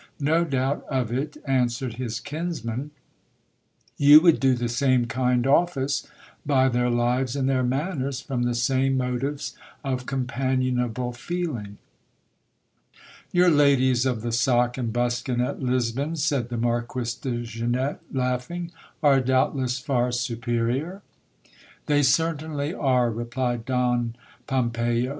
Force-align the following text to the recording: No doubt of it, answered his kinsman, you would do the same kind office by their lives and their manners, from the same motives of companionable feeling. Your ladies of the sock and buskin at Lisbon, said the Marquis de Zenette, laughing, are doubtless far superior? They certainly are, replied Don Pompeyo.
No 0.19 0.43
doubt 0.45 0.83
of 0.89 1.11
it, 1.13 1.37
answered 1.45 1.93
his 1.93 2.19
kinsman, 2.19 2.89
you 3.97 4.19
would 4.19 4.39
do 4.39 4.55
the 4.55 4.67
same 4.67 5.05
kind 5.05 5.45
office 5.45 6.07
by 6.43 6.69
their 6.69 6.89
lives 6.89 7.35
and 7.35 7.47
their 7.47 7.61
manners, 7.61 8.19
from 8.19 8.41
the 8.41 8.55
same 8.55 8.97
motives 8.97 9.55
of 9.83 10.07
companionable 10.07 11.13
feeling. 11.13 11.77
Your 13.31 13.51
ladies 13.51 14.07
of 14.07 14.23
the 14.23 14.31
sock 14.31 14.75
and 14.75 14.91
buskin 14.91 15.39
at 15.39 15.61
Lisbon, 15.61 16.15
said 16.15 16.49
the 16.49 16.57
Marquis 16.57 17.13
de 17.21 17.45
Zenette, 17.45 17.99
laughing, 18.11 18.71
are 19.03 19.19
doubtless 19.21 19.77
far 19.77 20.11
superior? 20.11 21.03
They 21.85 22.01
certainly 22.01 22.73
are, 22.73 23.11
replied 23.11 23.65
Don 23.65 24.15
Pompeyo. 24.47 25.09